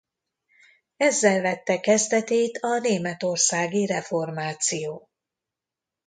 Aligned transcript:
Ezzel 0.97 1.41
vette 1.41 1.79
kezdetét 1.79 2.57
a 2.61 2.79
németországi 2.79 3.85
reformáció. 3.85 5.09